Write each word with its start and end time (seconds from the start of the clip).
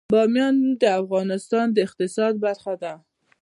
بامیان 0.13 0.55
د 0.81 0.83
افغانستان 1.01 1.67
د 1.71 1.77
اقتصاد 1.87 2.33
برخه 2.45 2.73
ده. 2.83 2.93